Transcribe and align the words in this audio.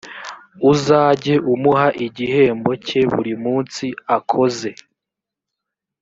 uzajye 0.71 1.35
umuha 1.53 1.87
igihembo 2.05 2.71
cye 2.85 3.01
buri 3.13 3.33
munsi 3.43 3.85
akoze; 4.17 4.69